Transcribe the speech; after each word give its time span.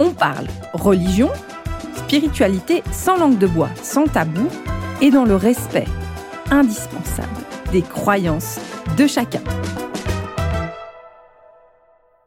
on 0.00 0.12
parle 0.12 0.46
religion, 0.72 1.28
spiritualité 1.94 2.82
sans 2.90 3.18
langue 3.18 3.38
de 3.38 3.46
bois, 3.46 3.70
sans 3.82 4.06
tabou 4.06 4.48
et 5.00 5.10
dans 5.10 5.24
le 5.24 5.36
respect 5.36 5.86
indispensable 6.50 7.28
des 7.70 7.82
croyances 7.82 8.58
de 8.96 9.06
chacun. 9.06 9.42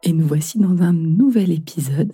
Et 0.03 0.13
nous 0.13 0.27
voici 0.27 0.59
dans 0.59 0.81
un 0.81 0.93
nouvel 0.93 1.51
épisode 1.51 2.13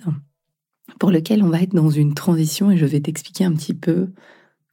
pour 0.99 1.12
lequel 1.12 1.44
on 1.44 1.49
va 1.49 1.62
être 1.62 1.76
dans 1.76 1.90
une 1.90 2.13
transition 2.13 2.71
et 2.71 2.77
je 2.77 2.85
vais 2.85 3.02
t'expliquer 3.02 3.44
un 3.44 3.54
petit 3.54 3.73
peu 3.73 4.10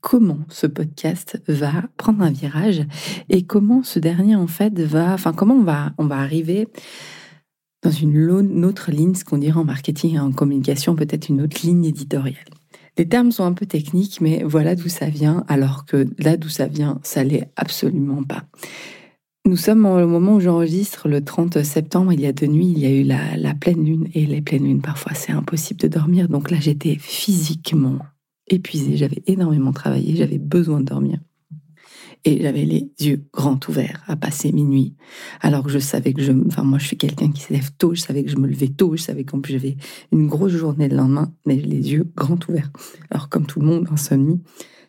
comment 0.01 0.39
ce 0.49 0.67
podcast 0.67 1.43
va 1.49 1.83
prendre 1.97 2.23
un 2.23 2.31
virage 2.31 2.85
et 3.29 3.43
comment 3.43 3.83
ce 3.83 3.99
dernier 3.99 4.37
en 4.37 4.47
fait 4.47 4.79
va, 4.81 5.15
enfin 5.15 5.33
comment 5.33 5.55
on 5.55 5.63
va, 6.07 6.17
arriver 6.17 6.69
dans 7.87 7.93
une 7.93 8.65
autre 8.65 8.91
ligne, 8.91 9.15
ce 9.15 9.25
qu'on 9.25 9.39
dirait 9.39 9.59
en 9.59 9.65
marketing 9.65 10.17
et 10.17 10.19
en 10.19 10.33
communication, 10.33 10.97
peut-être 10.97 11.29
une 11.29 11.41
autre 11.41 11.65
ligne 11.65 11.85
éditoriale. 11.85 12.35
Les 12.99 13.07
termes 13.07 13.31
sont 13.31 13.45
un 13.45 13.53
peu 13.53 13.67
techniques, 13.67 14.21
mais 14.21 14.43
voilà 14.43 14.75
d'où 14.75 14.89
ça 14.89 15.07
vient, 15.07 15.45
alors 15.49 15.85
que 15.85 16.09
là 16.19 16.37
d'où 16.37 16.49
ça 16.49 16.67
vient, 16.67 16.99
ça 17.03 17.23
l'est 17.23 17.51
absolument 17.57 18.25
pas. 18.25 18.45
Nous 19.45 19.57
sommes 19.57 19.87
au 19.87 20.07
moment 20.09 20.35
où 20.35 20.41
j'enregistre, 20.41 21.09
le 21.09 21.23
30 21.23 21.63
septembre, 21.63 22.13
il 22.13 22.21
y 22.21 22.27
a 22.27 22.33
deux 22.33 22.47
nuits, 22.47 22.73
il 22.75 22.79
y 22.79 22.87
a 22.87 22.91
eu 22.91 23.05
la, 23.05 23.37
la 23.37 23.55
pleine 23.55 23.85
lune, 23.85 24.09
et 24.15 24.27
les 24.27 24.41
pleines 24.41 24.65
lunes, 24.65 24.81
parfois, 24.81 25.15
c'est 25.15 25.33
impossible 25.33 25.79
de 25.79 25.89
dormir. 25.89 26.29
Donc 26.29 26.51
là, 26.51 26.59
j'étais 26.59 26.97
physiquement 26.99 27.99
épuisée, 28.49 28.97
j'avais 28.97 29.23
énormément 29.27 29.73
travaillé, 29.73 30.17
j'avais 30.17 30.39
besoin 30.39 30.81
de 30.81 30.87
dormir 30.87 31.21
et 32.25 32.43
j'avais 32.43 32.65
les 32.65 32.91
yeux 33.01 33.25
grands 33.33 33.59
ouverts 33.69 34.03
à 34.07 34.17
passer 34.17 34.53
minuit. 34.53 34.95
Alors 35.41 35.63
que 35.63 35.71
je 35.71 35.79
savais 35.79 36.13
que 36.13 36.23
je, 36.23 36.33
enfin 36.47 36.63
moi 36.63 36.79
je 36.79 36.87
suis 36.87 36.97
quelqu'un 36.97 37.31
qui 37.31 37.43
se 37.43 37.53
lève 37.53 37.71
tôt, 37.79 37.95
je 37.95 38.01
savais 38.01 38.25
que 38.25 38.31
je 38.31 38.37
me 38.37 38.47
levais 38.47 38.69
tôt, 38.69 38.97
je 38.97 39.03
savais 39.03 39.25
qu'en 39.25 39.41
plus 39.41 39.53
j'avais 39.53 39.77
une 40.13 40.27
grosse 40.27 40.53
journée 40.53 40.89
le 40.89 40.97
lendemain, 40.97 41.33
mais 41.47 41.57
les 41.57 41.93
yeux 41.93 42.11
grands 42.17 42.39
ouverts. 42.49 42.71
Alors 43.11 43.29
comme 43.29 43.47
tout 43.47 43.61
le 43.61 43.67
monde, 43.67 43.89
insomnie, 43.91 44.41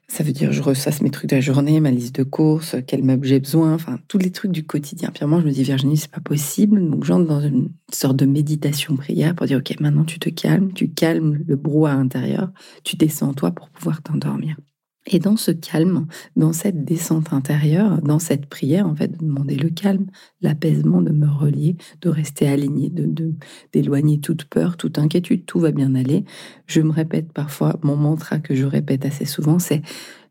ça 0.07 0.23
veut 0.23 0.31
dire 0.31 0.51
je 0.51 0.61
ressasse 0.61 1.01
mes 1.01 1.09
trucs 1.09 1.29
de 1.29 1.35
la 1.35 1.41
journée, 1.41 1.79
ma 1.79 1.91
liste 1.91 2.15
de 2.15 2.23
courses, 2.23 2.75
quel 2.87 3.03
meuble 3.03 3.27
j'ai 3.27 3.39
besoin, 3.39 3.73
enfin 3.73 3.99
tous 4.07 4.17
les 4.17 4.31
trucs 4.31 4.51
du 4.51 4.65
quotidien. 4.65 5.11
Puis 5.13 5.25
moi 5.25 5.41
je 5.41 5.45
me 5.45 5.51
dis 5.51 5.63
Virginie 5.63 5.97
c'est 5.97 6.11
pas 6.11 6.21
possible, 6.21 6.89
donc 6.89 7.03
j'entre 7.03 7.27
dans 7.27 7.41
une 7.41 7.69
sorte 7.91 8.15
de 8.15 8.25
méditation 8.25 8.95
prière 8.95 9.35
pour 9.35 9.47
dire 9.47 9.59
ok 9.59 9.79
maintenant 9.79 10.05
tu 10.05 10.19
te 10.19 10.29
calmes, 10.29 10.71
tu 10.73 10.89
calmes 10.89 11.43
le 11.45 11.55
brouhaha 11.55 11.95
intérieur, 11.95 12.51
tu 12.83 12.95
descends 12.95 13.33
toi 13.33 13.51
pour 13.51 13.69
pouvoir 13.69 14.01
t'endormir. 14.01 14.55
Et 15.09 15.19
dans 15.19 15.37
ce 15.37 15.51
calme, 15.51 16.05
dans 16.35 16.51
cette 16.51 16.83
descente 16.83 17.31
intérieure, 17.31 18.01
dans 18.01 18.19
cette 18.19 18.45
prière, 18.47 18.87
en 18.87 18.95
fait, 18.95 19.07
de 19.07 19.17
demander 19.17 19.55
le 19.55 19.69
calme, 19.69 20.07
l'apaisement, 20.41 21.01
de 21.01 21.11
me 21.11 21.27
relier, 21.27 21.77
de 22.01 22.09
rester 22.09 22.47
aligné, 22.47 22.89
de 22.89 23.07
d'éloigner 23.71 24.19
toute 24.19 24.45
peur, 24.45 24.75
toute 24.75 24.99
inquiétude, 24.99 25.45
tout 25.45 25.59
va 25.59 25.71
bien 25.71 25.95
aller. 25.95 26.25
Je 26.65 26.81
me 26.81 26.91
répète 26.91 27.31
parfois, 27.31 27.79
mon 27.83 27.95
mantra 27.95 28.39
que 28.39 28.53
je 28.53 28.65
répète 28.65 29.05
assez 29.05 29.25
souvent, 29.25 29.59
c'est 29.59 29.81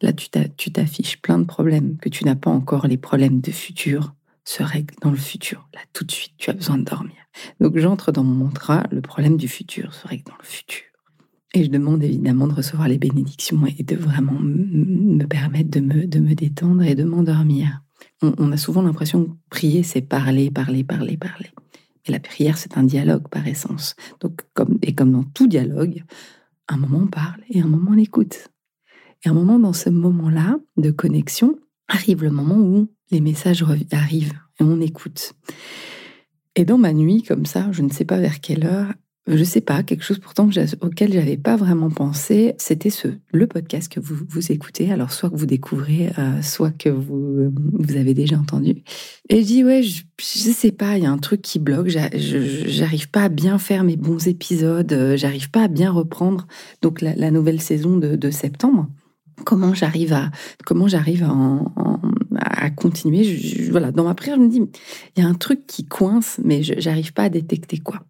là 0.03 0.13
tu 0.13 0.71
t'affiches 0.71 1.23
plein 1.23 1.39
de 1.39 1.45
problèmes, 1.45 1.97
que 1.97 2.11
tu 2.11 2.25
n'as 2.25 2.37
pas 2.37 2.51
encore 2.51 2.87
les 2.87 2.99
problèmes 2.99 3.41
de 3.41 3.51
futur 3.51 4.15
se 4.45 4.63
règlent 4.63 4.95
dans 5.03 5.11
le 5.11 5.17
futur. 5.17 5.69
Là, 5.75 5.81
tout 5.93 6.05
de 6.05 6.13
suite, 6.13 6.35
tu 6.39 6.51
as 6.51 6.53
besoin 6.53 6.79
de 6.79 6.85
dormir. 6.85 7.17
Donc 7.61 7.77
j'entre 7.79 8.13
dans 8.13 8.25
mon 8.25 8.47
mantra, 8.47 8.85
le 8.93 9.01
problème 9.01 9.37
du 9.37 9.49
futur 9.49 9.93
se 9.93 10.07
règle 10.07 10.25
dans 10.25 10.37
le 10.39 10.47
futur. 10.47 10.85
Et 11.55 11.65
je 11.65 11.71
demande 11.71 12.03
évidemment 12.03 12.47
de 12.47 12.55
recevoir 12.55 12.89
les 12.89 12.99
bénédictions 12.99 13.65
et 13.67 13.83
de 13.83 13.97
vraiment 13.97 14.39
me 14.41 15.25
permettre 15.25 15.71
de 15.71 15.81
me, 15.81 16.07
de 16.07 16.19
me 16.19 16.35
détendre 16.35 16.83
et 16.83 16.95
de 16.95 17.05
m'endormir. 17.05 17.83
On, 18.23 18.53
a 18.53 18.57
souvent 18.57 18.83
l'impression 18.83 19.25
que 19.25 19.31
prier, 19.51 19.83
c'est 19.83 20.01
parler, 20.01 20.51
parler, 20.51 20.85
parler, 20.85 21.17
parler. 21.17 21.51
Et 22.07 22.13
la 22.13 22.21
prière, 22.21 22.57
c'est 22.57 22.79
un 22.79 22.83
dialogue 22.83 23.29
par 23.29 23.47
essence. 23.47 23.95
Donc, 24.21 24.43
comme, 24.55 24.79
et 24.83 24.95
comme 24.95 25.13
dans 25.13 25.23
tout 25.23 25.47
dialogue, 25.47 26.03
un 26.69 26.77
moment 26.77 27.01
on 27.05 27.07
parle 27.07 27.41
et 27.51 27.61
un 27.61 27.67
moment 27.67 27.93
on 27.95 27.99
écoute. 27.99 28.49
Et 29.25 29.29
un 29.29 29.35
moment, 29.35 29.59
dans 29.59 29.73
ce 29.73 29.91
moment-là 29.91 30.59
de 30.77 30.91
connexion, 30.91 31.59
arrive 31.89 32.23
le 32.23 32.31
moment 32.31 32.59
où 32.59 32.89
les 33.11 33.21
messages 33.21 33.65
arrivent 33.93 34.39
et 34.61 34.65
on 34.65 34.81
écoute. 34.81 35.35
Et 36.55 36.65
dans 36.65 36.79
ma 36.79 36.93
nuit, 36.93 37.23
comme 37.23 37.47
ça, 37.47 37.71
je 37.73 37.83
ne 37.83 37.91
sais 37.91 38.05
pas 38.05 38.19
vers 38.19 38.41
quelle 38.41 38.67
heure, 38.67 38.93
je 39.29 39.43
sais 39.43 39.61
pas, 39.61 39.83
quelque 39.83 40.05
chose 40.05 40.21
pourtant 40.21 40.49
auquel 40.83 41.13
j'avais 41.13 41.37
pas 41.37 41.57
vraiment 41.57 41.91
pensé, 41.91 42.55
c'était 42.59 42.91
ce 42.91 43.09
le 43.33 43.47
podcast 43.49 43.93
que 43.93 43.99
vous, 43.99 44.15
vous 44.29 44.53
écoutez. 44.53 44.93
Alors 44.93 45.11
soit 45.11 45.31
que 45.31 45.37
vous 45.37 45.47
découvrez, 45.47 46.13
euh, 46.19 46.43
soit 46.43 46.71
que 46.71 46.89
vous 46.89 47.53
vous 47.73 47.97
avez 47.97 48.15
déjà 48.15 48.37
entendu. 48.37 48.83
Et 49.29 49.41
je 49.41 49.47
dis 49.47 49.65
ouais, 49.65 49.83
je, 49.83 50.05
je 50.21 50.51
sais 50.51 50.71
pas, 50.71 50.97
il 50.97 51.03
y 51.03 51.07
a 51.07 51.11
un 51.11 51.19
truc 51.19 51.43
qui 51.43 51.59
bloque. 51.59 51.89
J'arrive 51.89 53.11
pas 53.11 53.25
à 53.25 53.29
bien 53.29 53.59
faire 53.59 53.83
mes 53.83 53.97
bons 53.97 54.29
épisodes, 54.29 54.93
euh, 54.93 55.17
j'arrive 55.17 55.51
pas 55.51 55.65
à 55.65 55.69
bien 55.69 55.91
reprendre. 55.91 56.47
Donc 56.83 57.01
la, 57.01 57.31
nouvelle 57.33 57.61
saison 57.61 57.97
de, 57.97 58.31
septembre. 58.31 58.89
Comment 59.45 59.75
j'arrive 59.75 60.13
à 60.13 60.31
comment 60.65 60.89
j'arrive 60.89 61.25
à, 61.25 61.59
à 62.41 62.71
continuer? 62.71 63.69
Voilà, 63.71 63.93
dans 63.93 64.05
ma 64.05 64.15
prière, 64.15 64.37
je 64.37 64.43
me 64.43 64.49
dis 64.49 64.63
il 65.17 65.23
y 65.23 65.27
a 65.27 65.29
un 65.29 65.35
truc 65.35 65.67
qui 65.67 65.85
coince, 65.85 66.41
mais 66.43 66.63
j'arrive 66.63 67.13
pas 67.13 67.25
à 67.25 67.29
détecter 67.29 67.79
quoi. 67.79 68.03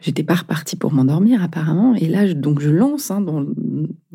J'étais 0.00 0.22
pas 0.22 0.36
repartie 0.36 0.76
pour 0.76 0.92
m'endormir 0.92 1.42
apparemment. 1.42 1.94
Et 1.96 2.06
là, 2.06 2.32
donc 2.32 2.60
je 2.60 2.70
lance 2.70 3.10
hein, 3.10 3.20
dans, 3.20 3.44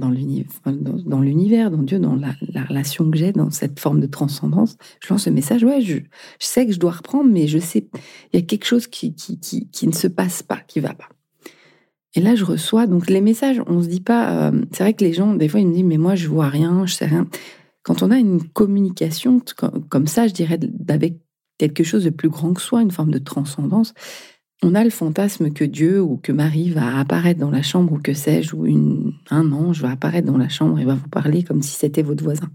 l'univers, 0.10 1.72
dans, 1.72 1.84
Dieu, 1.84 2.00
dans 2.00 2.16
la, 2.16 2.64
relation 2.64 3.12
que 3.12 3.18
j'ai, 3.18 3.34
dans 3.34 3.52
cette 3.52 3.82
forme 3.82 4.00
de 4.00 4.08
transcendance. 4.08 4.78
Je 5.02 5.10
lance 5.10 5.28
le 5.28 5.34
message, 5.34 5.64
ouais, 5.66 5.82
je, 5.82 5.98
sais 6.40 6.66
que 6.66 6.72
je 6.72 6.80
dois 6.80 6.92
reprendre, 6.92 7.30
mais 7.30 7.48
je 7.48 7.60
sais, 7.60 7.86
il 8.32 8.40
y 8.40 8.42
a 8.42 8.46
quelque 8.46 8.66
chose 8.66 8.88
qui, 8.88 9.14
qui, 9.14 9.38
qui, 9.40 9.88
ne 9.88 9.94
se 9.94 10.08
passe 10.08 10.42
pas, 10.42 10.60
qui 10.68 10.80
va 10.80 10.94
pas. 10.94 11.10
Et 12.16 12.22
là, 12.22 12.36
je 12.36 12.46
reçois, 12.46 12.88
donc 12.88 13.10
les 13.10 13.22
messages, 13.22 13.62
on 13.68 13.82
se 13.82 13.88
dit 13.88 14.02
pas, 14.02 14.52
euh, 14.52 14.62
c'est 14.72 14.84
vrai 14.84 14.94
que 14.94 15.04
les 15.04 15.14
gens, 15.14 15.34
des 15.34 15.50
fois, 15.50 15.60
ils 15.60 15.68
me 15.68 15.74
disent, 15.74 15.84
mais 15.84 15.98
moi, 15.98 16.16
je 16.16 16.30
vois 16.30 16.48
rien, 16.48 16.86
je 16.86 16.94
sais 16.94 17.08
rien. 17.08 17.28
Quand 17.82 18.04
on 18.04 18.12
a 18.12 18.18
une 18.18 18.42
communication 18.42 19.42
comme 19.90 20.08
ça, 20.08 20.28
je 20.28 20.34
dirais, 20.34 20.60
avec 20.88 21.18
quelque 21.58 21.84
chose 21.84 22.06
de 22.06 22.10
plus 22.10 22.30
grand 22.30 22.54
que 22.54 22.62
soi, 22.62 22.82
une 22.82 22.92
forme 22.92 23.12
de 23.12 23.20
transcendance, 23.20 23.94
on 24.64 24.76
a 24.76 24.84
le 24.84 24.90
fantasme 24.90 25.52
que 25.52 25.64
Dieu 25.64 26.02
ou 26.02 26.18
que 26.18 26.32
Marie 26.32 26.70
va 26.70 26.98
apparaître 26.98 27.40
dans 27.40 27.52
la 27.52 27.62
chambre 27.62 27.94
ou 27.94 28.00
que 28.00 28.14
sais-je, 28.14 28.56
ou 28.56 28.66
un 29.30 29.52
ange 29.52 29.82
va 29.82 29.92
apparaître 29.92 30.26
dans 30.28 30.38
la 30.38 30.50
chambre 30.50 30.80
et 30.80 30.86
va 30.86 30.96
vous 30.96 31.10
parler 31.10 31.44
comme 31.44 31.62
si 31.62 31.76
c'était 31.76 32.02
votre 32.02 32.24
voisin. 32.24 32.50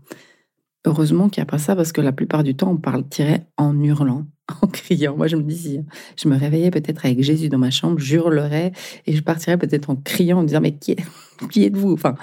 Heureusement 0.87 1.29
qu'il 1.29 1.43
n'y 1.43 1.49
a 1.49 1.51
pas 1.51 1.59
ça 1.59 1.77
parce 1.77 1.93
que 1.93 2.01
la 2.01 2.13
plupart 2.13 2.45
du 2.45 2.55
temps, 2.55 2.71
on 2.71 2.77
parle 2.77 3.07
tirait 3.09 3.47
en 3.59 3.79
hurlant, 3.83 4.27
en 4.63 4.67
criant. 4.67 5.17
Moi, 5.17 5.27
je 5.27 5.37
me 5.37 5.43
dis, 5.43 5.81
je 6.17 6.29
me 6.29 6.37
réveillais 6.37 6.71
peut-être 6.71 7.05
avec 7.05 7.23
Jésus 7.23 7.49
dans 7.49 7.59
ma 7.59 7.71
chambre, 7.71 7.99
j'hurlerais 7.99 8.73
et 9.07 9.15
je 9.15 9.23
partirais 9.23 9.59
peut-être 9.59 9.91
en 9.91 9.97
criant, 9.97 10.39
en 10.39 10.45
disant, 10.45 10.61
mais 10.63 10.77
qui, 10.77 10.97
qui 11.51 11.65
êtes-vous? 11.65 11.93
Enfin, 11.93 12.15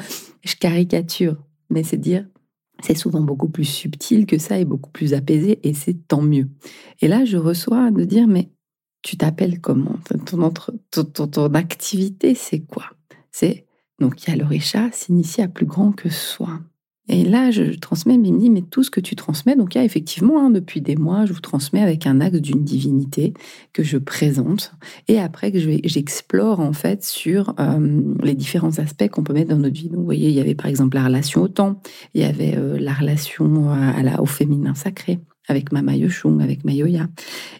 je 0.43 0.55
caricature, 0.55 1.37
mais 1.69 1.83
c'est 1.83 1.97
dire, 1.97 2.25
c'est 2.81 2.97
souvent 2.97 3.21
beaucoup 3.21 3.49
plus 3.49 3.65
subtil 3.65 4.25
que 4.25 4.37
ça 4.37 4.59
et 4.59 4.65
beaucoup 4.65 4.89
plus 4.89 5.13
apaisé 5.13 5.59
et 5.63 5.73
c'est 5.73 6.07
tant 6.07 6.21
mieux. 6.21 6.49
Et 7.01 7.07
là, 7.07 7.23
je 7.23 7.37
reçois 7.37 7.91
de 7.91 8.03
dire, 8.03 8.27
mais 8.27 8.49
tu 9.05 9.17
t'appelles 9.17 9.61
comment? 9.61 9.99
Ton, 10.25 11.27
ton, 11.27 11.53
activité, 11.53 12.33
c'est 12.33 12.61
quoi? 12.61 12.85
C'est 13.31 13.67
donc 13.99 14.23
il 14.23 14.31
y 14.31 14.33
a 14.33 14.35
l'orisha, 14.35 14.89
s'initier 14.91 15.43
à 15.43 15.47
plus 15.47 15.67
grand 15.67 15.91
que 15.91 16.09
soi. 16.09 16.59
Et 17.07 17.23
là, 17.23 17.51
je 17.51 17.77
transmets, 17.77 18.17
mais 18.17 18.29
il 18.29 18.33
me 18.33 18.39
dit, 18.39 18.49
mais 18.49 18.63
tout 18.63 18.81
ce 18.81 18.89
que 18.89 18.99
tu 18.99 19.15
transmets, 19.15 19.55
donc 19.55 19.75
il 19.75 19.77
y 19.77 19.81
a 19.81 19.83
effectivement, 19.83 20.43
hein, 20.43 20.49
depuis 20.49 20.81
des 20.81 20.95
mois, 20.95 21.27
je 21.27 21.33
vous 21.33 21.39
transmets 21.39 21.83
avec 21.83 22.07
un 22.07 22.19
axe 22.19 22.41
d'une 22.41 22.63
divinité 22.63 23.35
que 23.73 23.83
je 23.83 23.99
présente, 23.99 24.73
et 25.07 25.19
après 25.19 25.51
que 25.51 25.59
j'explore 25.59 26.59
en 26.59 26.73
fait 26.73 27.03
sur 27.03 27.53
euh, 27.59 28.01
les 28.23 28.33
différents 28.33 28.79
aspects 28.79 29.07
qu'on 29.09 29.23
peut 29.23 29.33
mettre 29.33 29.51
dans 29.51 29.59
notre 29.59 29.75
vie. 29.75 29.89
Donc 29.89 29.99
vous 29.99 30.05
voyez, 30.05 30.29
il 30.29 30.35
y 30.35 30.41
avait 30.41 30.55
par 30.55 30.65
exemple 30.65 30.97
la 30.97 31.05
relation 31.05 31.43
au 31.43 31.47
temps, 31.47 31.79
il 32.15 32.21
y 32.21 32.25
avait 32.25 32.57
euh, 32.57 32.79
la 32.79 32.93
relation 32.93 33.69
à 33.69 34.01
la, 34.01 34.19
au 34.19 34.25
féminin 34.25 34.73
sacré, 34.73 35.19
avec 35.47 35.71
Mama 35.71 35.95
Yoshung, 35.95 36.41
avec 36.41 36.63
Mayoya. 36.65 37.07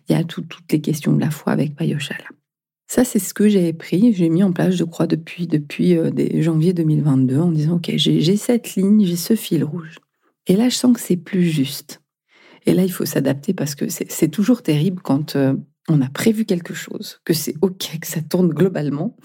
Il 0.10 0.16
y 0.16 0.20
a 0.20 0.24
toutes 0.24 0.72
les 0.72 0.82
questions 0.82 1.14
de 1.14 1.20
la 1.20 1.32
foi 1.32 1.54
avec 1.54 1.76
Payoshala. 1.76 2.26
Ça, 2.88 3.04
c'est 3.04 3.20
ce 3.20 3.34
que 3.34 3.50
j'ai 3.50 3.74
pris, 3.74 4.14
j'ai 4.14 4.30
mis 4.30 4.44
en 4.44 4.52
place, 4.52 4.76
je 4.76 4.84
crois, 4.84 5.08
depuis, 5.08 5.48
depuis 5.48 5.98
euh, 5.98 6.12
janvier 6.42 6.74
2022, 6.74 7.40
en 7.40 7.52
disant, 7.52 7.76
OK, 7.78 7.92
j'ai 7.96 8.38
cette 8.38 8.76
ligne, 8.76 9.06
j'ai 9.06 9.16
ce 9.16 9.36
fil 9.36 9.64
rouge. 9.64 9.98
Et 10.48 10.56
là, 10.56 10.70
je 10.70 10.76
sens 10.76 10.94
que 10.94 11.02
c'est 11.02 11.18
plus 11.18 11.46
juste. 11.50 12.02
Et 12.68 12.74
là, 12.74 12.84
il 12.84 12.92
faut 12.92 13.06
s'adapter 13.06 13.54
parce 13.54 13.76
que 13.76 13.86
c'est 13.90 14.30
toujours 14.30 14.62
terrible 14.62 15.02
quand, 15.02 15.36
euh, 15.36 15.56
on 15.88 16.02
a 16.02 16.10
prévu 16.10 16.46
quelque 16.46 16.74
chose, 16.74 17.20
que 17.26 17.34
c'est 17.34 17.56
OK, 17.62 18.00
que 18.00 18.08
ça 18.08 18.22
tourne 18.22 18.50
globalement, 18.50 19.16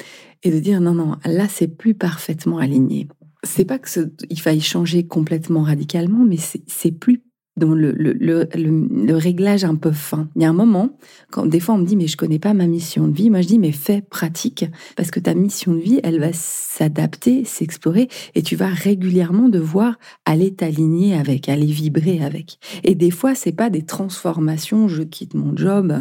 et 0.43 0.51
de 0.51 0.59
dire 0.59 0.81
non, 0.81 0.95
non, 0.95 1.17
là, 1.25 1.49
c'est 1.49 1.69
plus 1.69 1.95
parfaitement 1.95 2.59
aligné. 2.59 3.09
C'est 3.43 3.65
pas 3.65 3.79
que 3.79 3.89
il 4.29 4.41
faille 4.41 4.61
changer 4.61 5.07
complètement 5.07 5.63
radicalement, 5.63 6.25
mais 6.25 6.37
c'est 6.37 6.93
plus 6.93 7.23
dans 7.61 7.75
le, 7.75 7.93
le, 7.93 8.15
le, 8.15 9.17
réglage 9.17 9.65
un 9.65 9.77
peu 9.77 9.93
fin. 9.93 10.29
Il 10.35 10.43
y 10.43 10.45
a 10.45 10.49
un 10.49 10.55
moment, 10.55 10.97
quand 11.31 11.47
des 11.47 11.61
fois 11.61 11.77
on 11.77 11.79
me 11.79 11.85
dit 11.85 11.95
mais 11.95 12.09
je 12.09 12.17
connais 12.17 12.39
pas 12.39 12.55
ma 12.55 12.67
mission 12.67 13.07
de 13.07 13.15
vie, 13.15 13.31
moi 13.31 13.43
je 13.43 13.47
dis 13.47 13.59
mais 13.59 13.71
fais 13.71 14.01
pratique. 14.01 14.65
Parce 14.97 15.11
que 15.11 15.21
ta 15.21 15.35
mission 15.35 15.75
de 15.75 15.81
vie, 15.81 16.01
elle 16.03 16.19
va 16.19 16.33
s'adapter, 16.33 17.45
s'explorer. 17.45 18.09
Et 18.35 18.43
tu 18.43 18.57
vas 18.57 18.69
régulièrement 18.69 19.49
devoir 19.49 19.99
aller 20.25 20.53
t'aligner 20.53 21.15
avec, 21.15 21.49
aller 21.49 21.67
vibrer 21.67 22.25
avec. 22.25 22.59
Et 22.83 22.95
des 22.95 23.11
fois 23.11 23.35
c'est 23.35 23.53
pas 23.53 23.71
des 23.71 23.83
transformations, 23.83 24.89
je 24.89 25.03
quitte 25.03 25.35
mon 25.35 25.57
job, 25.57 25.95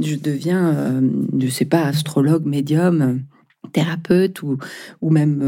je 0.00 0.16
deviens, 0.16 0.74
euh, 0.74 1.00
je 1.38 1.48
sais 1.48 1.66
pas, 1.66 1.84
astrologue, 1.84 2.46
médium 2.46 3.22
thérapeute 3.72 4.42
ou, 4.42 4.58
ou 5.00 5.10
même 5.10 5.42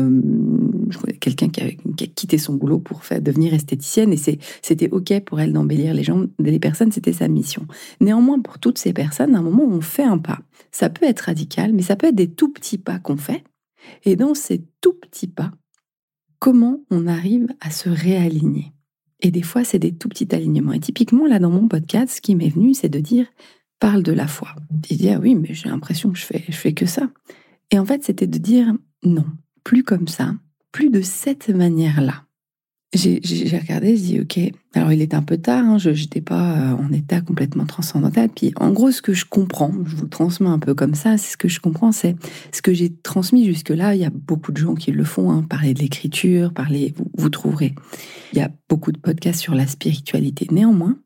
euh, 1.02 1.10
quelqu'un 1.20 1.48
qui, 1.48 1.76
qui, 1.96 2.04
a 2.04 2.06
quitté 2.06 2.38
son 2.38 2.54
boulot 2.54 2.78
pour 2.78 3.04
faire, 3.04 3.20
devenir 3.20 3.54
esthéticienne 3.54 4.12
et 4.12 4.16
c'était 4.62 4.90
ok 4.90 5.20
pour 5.20 5.40
elle 5.40 5.52
d'embellir 5.52 5.94
les 5.94 6.04
gens, 6.04 6.24
les 6.38 6.58
personnes, 6.58 6.92
c'était 6.92 7.12
sa 7.12 7.28
mission. 7.28 7.66
Néanmoins, 8.00 8.40
pour 8.40 8.58
toutes 8.58 8.78
ces 8.78 8.92
personnes, 8.92 9.34
à 9.34 9.38
un 9.38 9.42
moment, 9.42 9.64
on 9.64 9.80
fait 9.80 10.04
un 10.04 10.18
pas. 10.18 10.40
Ça 10.70 10.90
peut 10.90 11.06
être 11.06 11.20
radical, 11.20 11.72
mais 11.72 11.82
ça 11.82 11.96
peut 11.96 12.08
être 12.08 12.14
des 12.14 12.30
tout 12.30 12.52
petits 12.52 12.78
pas 12.78 12.98
qu'on 12.98 13.16
fait. 13.16 13.44
Et 14.04 14.16
dans 14.16 14.34
ces 14.34 14.64
tout 14.80 14.94
petits 14.94 15.26
pas, 15.26 15.50
comment 16.38 16.80
on 16.90 17.06
arrive 17.06 17.48
à 17.60 17.70
se 17.70 17.88
réaligner? 17.88 18.72
Et 19.20 19.30
des 19.30 19.42
fois, 19.42 19.64
c'est 19.64 19.78
des 19.78 19.94
tout 19.94 20.08
petits 20.08 20.28
alignements. 20.34 20.72
Et 20.72 20.80
typiquement, 20.80 21.26
là, 21.26 21.38
dans 21.38 21.50
mon 21.50 21.68
podcast, 21.68 22.16
ce 22.16 22.20
qui 22.20 22.34
m'est 22.34 22.48
venu, 22.48 22.74
c'est 22.74 22.88
de 22.88 23.00
dire 23.00 23.26
parle 23.80 24.02
de 24.02 24.12
la 24.12 24.26
foi. 24.26 24.48
Et 24.90 24.96
dire 24.96 25.14
ah 25.16 25.20
oui, 25.20 25.34
mais 25.34 25.52
j'ai 25.52 25.68
l'impression 25.68 26.10
que 26.10 26.18
je 26.18 26.24
fais, 26.24 26.44
je 26.48 26.56
fais 26.56 26.72
que 26.72 26.86
ça. 26.86 27.08
Et 27.70 27.78
en 27.78 27.84
fait, 27.84 28.04
c'était 28.04 28.26
de 28.26 28.38
dire 28.38 28.72
non, 29.04 29.26
plus 29.62 29.82
comme 29.82 30.08
ça, 30.08 30.34
plus 30.72 30.90
de 30.90 31.02
cette 31.02 31.48
manière-là. 31.48 32.24
J'ai 32.94 33.20
regardé, 33.58 33.96
je 33.96 34.02
dis 34.02 34.20
ok. 34.20 34.38
Alors 34.74 34.92
il 34.92 35.02
est 35.02 35.14
un 35.14 35.22
peu 35.22 35.36
tard, 35.36 35.64
hein, 35.64 35.78
je 35.78 35.90
n'étais 35.90 36.20
pas 36.20 36.56
euh, 36.56 36.76
en 36.76 36.92
état 36.92 37.20
complètement 37.20 37.66
transcendantal. 37.66 38.28
Puis 38.28 38.52
en 38.56 38.70
gros, 38.70 38.92
ce 38.92 39.02
que 39.02 39.12
je 39.12 39.24
comprends, 39.24 39.72
je 39.84 39.96
vous 39.96 40.06
transmets 40.06 40.48
un 40.48 40.60
peu 40.60 40.74
comme 40.74 40.94
ça, 40.94 41.18
ce 41.18 41.36
que 41.36 41.48
je 41.48 41.58
comprends, 41.58 41.90
c'est 41.90 42.14
ce 42.52 42.62
que 42.62 42.72
j'ai 42.72 42.94
transmis 42.94 43.44
jusque-là. 43.46 43.96
Il 43.96 44.00
y 44.00 44.04
a 44.04 44.10
beaucoup 44.10 44.52
de 44.52 44.58
gens 44.58 44.74
qui 44.74 44.92
le 44.92 45.04
font, 45.04 45.32
hein, 45.32 45.42
parler 45.42 45.74
de 45.74 45.80
l'écriture, 45.80 46.52
parler, 46.52 46.94
vous, 46.96 47.10
vous 47.16 47.30
trouverez. 47.30 47.74
Il 48.32 48.38
y 48.38 48.42
a 48.42 48.50
beaucoup 48.68 48.92
de 48.92 48.98
podcasts 48.98 49.40
sur 49.40 49.56
la 49.56 49.66
spiritualité. 49.66 50.46
Néanmoins, 50.52 50.96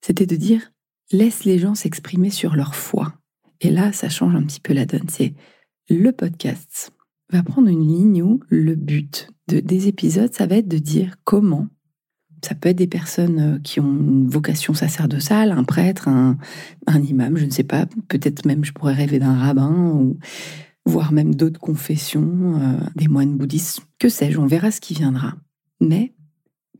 c'était 0.00 0.26
de 0.26 0.36
dire 0.36 0.72
laisse 1.12 1.44
les 1.44 1.58
gens 1.58 1.74
s'exprimer 1.74 2.30
sur 2.30 2.56
leur 2.56 2.74
foi. 2.74 3.14
Et 3.60 3.70
là, 3.70 3.92
ça 3.92 4.08
change 4.08 4.34
un 4.34 4.42
petit 4.42 4.60
peu 4.60 4.72
la 4.72 4.86
donne. 4.86 5.08
C'est 5.08 5.34
le 5.88 6.10
podcast 6.12 6.92
va 7.30 7.42
prendre 7.42 7.68
une 7.68 7.86
ligne 7.86 8.22
où 8.22 8.40
le 8.48 8.74
but 8.74 9.28
de, 9.48 9.60
des 9.60 9.88
épisodes, 9.88 10.32
ça 10.32 10.46
va 10.46 10.56
être 10.56 10.68
de 10.68 10.78
dire 10.78 11.16
comment. 11.24 11.68
Ça 12.44 12.54
peut 12.54 12.68
être 12.68 12.76
des 12.76 12.86
personnes 12.86 13.38
euh, 13.38 13.58
qui 13.60 13.80
ont 13.80 13.96
une 13.96 14.28
vocation 14.28 14.74
sacerdotale, 14.74 15.52
un 15.52 15.64
prêtre, 15.64 16.08
un, 16.08 16.38
imam, 16.86 17.36
je 17.36 17.44
ne 17.44 17.50
sais 17.50 17.64
pas. 17.64 17.86
Peut-être 18.08 18.44
même 18.44 18.64
je 18.64 18.72
pourrais 18.72 18.92
rêver 18.92 19.18
d'un 19.18 19.34
rabbin, 19.34 19.90
ou 19.92 20.18
voire 20.84 21.12
même 21.12 21.34
d'autres 21.34 21.60
confessions, 21.60 22.60
euh, 22.60 22.78
des 22.94 23.08
moines 23.08 23.36
bouddhistes, 23.36 23.80
que 23.98 24.08
sais-je, 24.08 24.38
on 24.38 24.46
verra 24.46 24.70
ce 24.70 24.80
qui 24.80 24.94
viendra. 24.94 25.34
Mais 25.80 26.14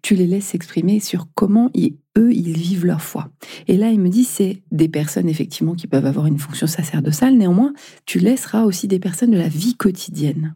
tu 0.03 0.15
les 0.15 0.27
laisses 0.27 0.47
s'exprimer 0.47 1.01
sur 1.01 1.29
comment 1.35 1.71
eux, 2.19 2.33
ils 2.33 2.57
vivent 2.57 2.87
leur 2.87 3.03
foi. 3.03 3.31
Et 3.69 3.77
là, 3.77 3.91
il 3.91 4.01
me 4.01 4.09
dit, 4.09 4.25
c'est 4.25 4.63
des 4.71 4.89
personnes 4.89 5.29
effectivement 5.29 5.75
qui 5.75 5.87
peuvent 5.87 6.07
avoir 6.07 6.27
une 6.27 6.39
fonction 6.39 6.67
sacerdotale, 6.67 7.37
néanmoins, 7.37 7.73
tu 8.05 8.19
laisseras 8.19 8.65
aussi 8.65 8.89
des 8.89 8.99
personnes 8.99 9.31
de 9.31 9.39
la 9.39 9.49
vie 9.49 9.77
quotidienne 9.77 10.55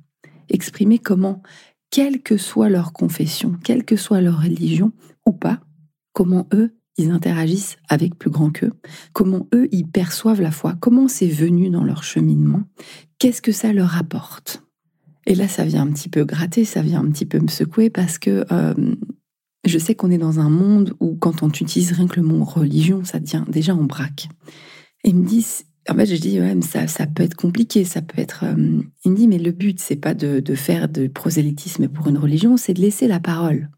exprimer 0.51 0.99
comment, 0.99 1.43
quelle 1.91 2.23
que 2.23 2.37
soit 2.37 2.69
leur 2.69 2.93
confession, 2.93 3.57
quelle 3.65 3.85
que 3.85 3.97
soit 3.97 4.21
leur 4.21 4.43
religion 4.43 4.93
ou 5.27 5.33
pas, 5.33 5.61
comment 6.13 6.47
eux, 6.53 6.75
ils 6.99 7.11
interagissent 7.11 7.77
avec 7.89 8.17
plus 8.17 8.31
grand 8.31 8.51
qu'eux, 8.51 8.73
comment 9.13 9.49
eux, 9.55 9.69
ils 9.73 9.87
perçoivent 9.87 10.43
la 10.43 10.51
foi, 10.51 10.75
comment 10.81 11.09
c'est 11.09 11.29
venu 11.29 11.71
dans 11.71 11.85
leur 11.85 12.03
cheminement, 12.03 12.63
qu'est-ce 13.19 13.43
que 13.43 13.53
ça 13.53 13.73
leur 13.73 13.97
apporte. 13.97 14.63
Et 15.27 15.35
là, 15.35 15.49
ça 15.49 15.65
vient 15.65 15.83
un 15.83 15.93
petit 15.93 16.09
peu 16.09 16.25
gratter, 16.25 16.65
ça 16.65 16.83
vient 16.83 17.01
un 17.01 17.11
petit 17.11 17.27
peu 17.27 17.39
me 17.39 17.49
secouer 17.49 17.91
parce 17.91 18.19
que 18.19 18.45
euh, 18.51 18.75
je 19.65 19.79
sais 19.79 19.95
qu'on 19.95 20.11
est 20.11 20.19
dans 20.19 20.41
un 20.41 20.51
monde 20.51 20.95
où 21.01 21.17
quand 21.17 21.43
on 21.43 21.49
utilise 21.49 21.93
rien 21.93 22.07
que 22.07 22.21
le 22.21 22.27
mot 22.27 22.45
religion, 22.45 23.05
ça 23.05 23.21
devient 23.21 23.45
déjà 23.49 23.75
en 23.75 23.85
braque. 23.85 24.29
Et 25.05 25.11
ils 25.11 25.17
me 25.17 25.27
disent, 25.27 25.65
en 25.89 25.95
fait, 25.95 26.07
je 26.07 26.17
dis, 26.17 26.41
ouais, 26.41 26.57
ça, 26.63 26.87
ça 26.87 27.07
peut 27.07 27.23
être 27.23 27.35
compliqué, 27.35 27.85
ça 27.85 28.03
peut 28.03 28.21
être. 28.21 28.45
Euh, 28.45 28.83
il 29.05 29.11
me 29.13 29.17
dit, 29.17 29.29
mais 29.29 29.39
le 29.39 29.53
but, 29.53 29.81
c'est 29.81 29.97
pas 29.97 30.15
de, 30.15 30.43
faire 30.55 30.89
de 30.89 31.09
prosélytisme 31.09 31.89
pour 31.89 32.09
une 32.09 32.19
religion, 32.19 32.57
c'est 32.57 32.75
de 32.75 32.81
laisser 32.81 33.09
la 33.09 33.21
parole. 33.21 33.71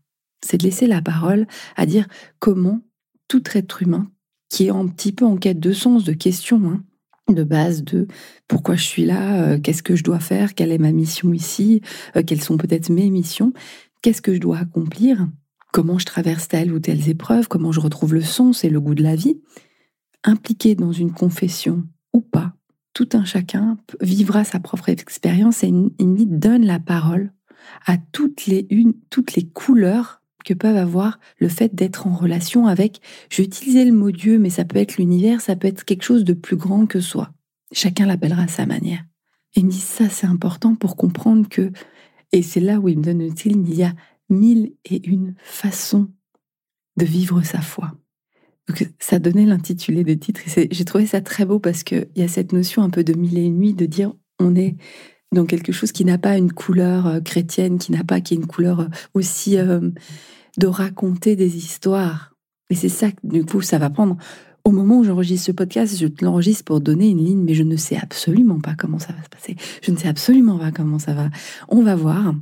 C'est 0.44 0.58
de 0.58 0.64
laisser 0.64 0.86
la 0.86 1.02
parole 1.02 1.46
à 1.76 1.86
dire 1.86 2.06
comment 2.38 2.80
tout 3.28 3.42
être 3.54 3.82
humain, 3.82 4.10
qui 4.48 4.66
est 4.66 4.70
un 4.70 4.86
petit 4.88 5.12
peu 5.12 5.24
en 5.24 5.36
quête 5.36 5.60
de 5.60 5.72
sens, 5.72 6.04
de 6.04 6.12
questions, 6.12 6.62
hein, 6.64 6.84
de 7.32 7.44
base 7.44 7.84
de 7.84 8.08
pourquoi 8.48 8.74
je 8.74 8.84
suis 8.84 9.04
là, 9.04 9.42
euh, 9.42 9.58
qu'est-ce 9.58 9.82
que 9.82 9.96
je 9.96 10.04
dois 10.04 10.18
faire, 10.18 10.54
quelle 10.54 10.72
est 10.72 10.78
ma 10.78 10.92
mission 10.92 11.32
ici, 11.32 11.80
euh, 12.16 12.22
quelles 12.26 12.42
sont 12.42 12.56
peut-être 12.56 12.90
mes 12.90 13.10
missions, 13.10 13.52
qu'est-ce 14.02 14.20
que 14.20 14.34
je 14.34 14.40
dois 14.40 14.58
accomplir, 14.58 15.28
comment 15.72 15.98
je 15.98 16.06
traverse 16.06 16.48
telle 16.48 16.72
ou 16.72 16.78
telle 16.78 17.08
épreuve, 17.08 17.48
comment 17.48 17.72
je 17.72 17.80
retrouve 17.80 18.14
le 18.14 18.22
sens 18.22 18.62
et 18.62 18.70
le 18.70 18.80
goût 18.80 18.94
de 18.94 19.02
la 19.02 19.16
vie, 19.16 19.40
impliqué 20.22 20.74
dans 20.74 20.92
une 20.92 21.12
confession 21.12 21.84
ou 22.12 22.20
pas, 22.20 22.52
tout 22.94 23.08
un 23.14 23.24
chacun 23.24 23.78
vivra 24.00 24.44
sa 24.44 24.60
propre 24.60 24.90
expérience 24.90 25.64
et 25.64 25.68
il 25.68 26.38
donne 26.38 26.64
la 26.64 26.78
parole 26.78 27.32
à 27.86 27.96
toutes 27.96 28.46
les, 28.46 28.68
toutes 29.10 29.34
les 29.34 29.48
couleurs 29.48 30.22
que 30.44 30.54
peuvent 30.54 30.76
avoir 30.76 31.18
le 31.38 31.48
fait 31.48 31.74
d'être 31.74 32.06
en 32.06 32.14
relation 32.14 32.66
avec, 32.66 33.00
j'ai 33.30 33.44
utilisé 33.44 33.84
le 33.84 33.92
mot 33.92 34.10
Dieu, 34.10 34.38
mais 34.38 34.50
ça 34.50 34.64
peut 34.64 34.78
être 34.78 34.96
l'univers, 34.96 35.40
ça 35.40 35.56
peut 35.56 35.68
être 35.68 35.84
quelque 35.84 36.02
chose 36.02 36.24
de 36.24 36.34
plus 36.34 36.56
grand 36.56 36.86
que 36.86 37.00
soi. 37.00 37.32
Chacun 37.72 38.06
l'appellera 38.06 38.42
à 38.42 38.48
sa 38.48 38.66
manière. 38.66 39.04
Et 39.54 39.60
il 39.60 39.66
me 39.66 39.70
dit 39.70 39.78
ça, 39.78 40.08
c'est 40.08 40.26
important 40.26 40.74
pour 40.74 40.96
comprendre 40.96 41.48
que, 41.48 41.70
et 42.32 42.42
c'est 42.42 42.60
là 42.60 42.80
où 42.80 42.88
il 42.88 42.98
me 42.98 43.04
donne 43.04 43.20
ligne, 43.20 43.66
il 43.68 43.74
y 43.74 43.84
a 43.84 43.94
mille 44.32 44.74
et 44.84 45.06
une 45.08 45.34
façons 45.42 46.10
de 46.96 47.04
vivre 47.04 47.42
sa 47.42 47.60
foi. 47.60 47.92
Ça 48.98 49.18
donnait 49.18 49.44
l'intitulé 49.44 50.04
des 50.04 50.18
titres. 50.18 50.40
J'ai 50.46 50.84
trouvé 50.84 51.06
ça 51.06 51.20
très 51.20 51.44
beau 51.44 51.58
parce 51.58 51.82
qu'il 51.82 52.08
y 52.16 52.22
a 52.22 52.28
cette 52.28 52.52
notion 52.52 52.82
un 52.82 52.90
peu 52.90 53.04
de 53.04 53.12
mille 53.12 53.36
et 53.38 53.44
une 53.44 53.58
nuits 53.58 53.74
de 53.74 53.86
dire 53.86 54.12
on 54.38 54.54
est 54.54 54.76
dans 55.32 55.46
quelque 55.46 55.72
chose 55.72 55.92
qui 55.92 56.04
n'a 56.04 56.18
pas 56.18 56.36
une 56.36 56.52
couleur 56.52 57.06
euh, 57.06 57.20
chrétienne, 57.20 57.78
qui 57.78 57.92
n'a 57.92 58.04
pas 58.04 58.20
qui 58.20 58.34
est 58.34 58.36
une 58.36 58.46
couleur 58.46 58.80
euh, 58.80 58.86
aussi 59.14 59.56
euh, 59.56 59.90
de 60.58 60.66
raconter 60.66 61.36
des 61.36 61.56
histoires. 61.56 62.34
Et 62.70 62.74
c'est 62.74 62.88
ça 62.88 63.10
que 63.10 63.18
du 63.24 63.44
coup 63.44 63.62
ça 63.62 63.78
va 63.78 63.90
prendre. 63.90 64.16
Au 64.64 64.70
moment 64.70 64.98
où 64.98 65.04
j'enregistre 65.04 65.46
ce 65.46 65.52
podcast, 65.52 65.98
je 65.98 66.06
l'enregistre 66.24 66.64
pour 66.64 66.80
donner 66.80 67.08
une 67.08 67.24
ligne, 67.24 67.42
mais 67.42 67.54
je 67.54 67.64
ne 67.64 67.76
sais 67.76 67.96
absolument 67.96 68.60
pas 68.60 68.74
comment 68.78 69.00
ça 69.00 69.12
va 69.12 69.24
se 69.24 69.28
passer. 69.28 69.56
Je 69.82 69.90
ne 69.90 69.96
sais 69.96 70.06
absolument 70.06 70.56
pas 70.56 70.70
comment 70.70 71.00
ça 71.00 71.14
va. 71.14 71.30
On 71.68 71.82
va 71.82 71.96
voir. 71.96 72.32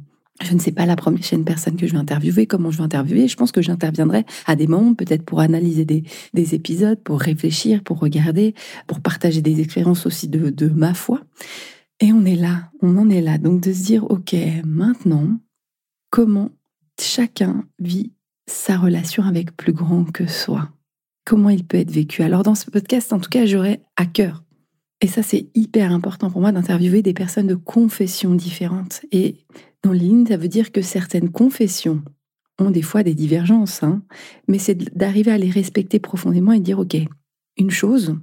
Je 0.43 0.55
ne 0.55 0.59
sais 0.59 0.73
pas 0.73 0.87
la 0.87 0.97
prochaine 0.97 1.45
personne 1.45 1.77
que 1.77 1.87
je 1.87 1.93
vais 1.93 1.99
interviewer, 1.99 2.47
comment 2.47 2.71
je 2.71 2.79
vais 2.79 2.85
interviewer. 2.85 3.29
Je 3.29 3.37
pense 3.37 3.53
que 3.53 3.61
j'interviendrai 3.61 4.25
à 4.47 4.57
des 4.57 4.67
moments, 4.67 4.95
peut-être 4.95 5.25
pour 5.25 5.41
analyser 5.41 5.85
des, 5.85 6.55
épisodes, 6.55 6.99
pour 7.03 7.21
réfléchir, 7.21 7.83
pour 7.83 7.99
regarder, 7.99 8.55
pour 8.87 9.01
partager 9.01 9.43
des 9.43 9.61
expériences 9.61 10.07
aussi 10.07 10.29
de, 10.29 10.51
de 10.51 10.69
ma 10.69 10.95
foi. 10.95 11.21
Et 12.01 12.13
on 12.13 12.25
est 12.25 12.37
là, 12.37 12.71
on 12.81 12.97
en 12.97 13.11
est 13.11 13.21
là. 13.21 13.37
Donc 13.37 13.61
de 13.61 13.73
se 13.73 13.85
dire, 13.85 14.11
OK, 14.11 14.35
maintenant, 14.65 15.39
comment 16.09 16.51
chacun 16.99 17.65
vit 17.79 18.13
sa 18.47 18.79
relation 18.79 19.23
avec 19.25 19.57
plus 19.57 19.75
grand 19.75 20.05
que 20.05 20.27
soi? 20.27 20.71
Comment 21.27 21.51
il 21.51 21.65
peut 21.65 21.77
être 21.77 21.91
vécu? 21.91 22.23
Alors 22.23 22.43
dans 22.43 22.55
ce 22.55 22.71
podcast, 22.71 23.13
en 23.13 23.21
tout 23.21 23.29
cas, 23.29 23.45
j'aurais 23.45 23.83
à 23.97 24.07
cœur. 24.07 24.43
Et 25.03 25.07
ça, 25.07 25.23
c'est 25.23 25.49
hyper 25.55 25.93
important 25.93 26.31
pour 26.31 26.41
moi 26.41 26.53
d'interviewer 26.53 27.03
des 27.03 27.15
personnes 27.15 27.47
de 27.47 27.55
confessions 27.55 28.35
différentes. 28.35 29.01
Et 29.13 29.37
les 29.85 29.99
lignes, 29.99 30.27
ça 30.27 30.37
veut 30.37 30.49
dire 30.49 30.73
que 30.73 30.83
certaines 30.83 31.31
confessions 31.31 32.03
ont 32.59 32.71
des 32.71 32.83
fois 32.83 33.03
des 33.03 33.15
divergences, 33.15 33.83
hein, 33.83 34.03
mais 34.49 34.59
c'est 34.59 34.97
d'arriver 34.97 35.33
à 35.33 35.39
les 35.39 35.51
respecter 35.51 35.99
profondément 35.99 36.53
et 36.53 36.61
dire, 36.61 36.79
OK, 36.79 36.97
une 37.57 37.71
chose 37.71 38.17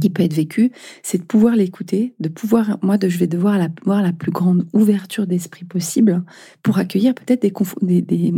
qui 0.00 0.10
peut 0.10 0.22
être 0.22 0.34
vécue, 0.34 0.70
c'est 1.02 1.18
de 1.18 1.24
pouvoir 1.24 1.56
l'écouter, 1.56 2.14
de 2.20 2.28
pouvoir, 2.28 2.78
moi, 2.82 2.98
de, 2.98 3.08
je 3.08 3.18
vais 3.18 3.26
devoir 3.26 3.54
avoir 3.54 4.02
la 4.02 4.12
plus 4.12 4.30
grande 4.30 4.66
ouverture 4.74 5.26
d'esprit 5.26 5.64
possible 5.64 6.22
pour 6.62 6.78
accueillir 6.78 7.14
peut-être 7.14 7.40
des, 7.82 8.02
des, 8.02 8.34